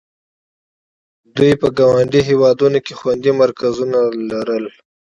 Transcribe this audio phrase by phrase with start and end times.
[1.35, 4.65] دوی په ګاونډیو هېوادونو کې خوندي مرکزونه لرل.